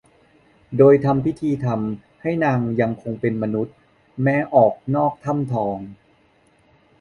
[0.77, 3.75] โดยทำพิธีทำให้นางยังคงเป็มมนุษย์
[4.23, 5.77] แม้ออกนอกถ้ำทอง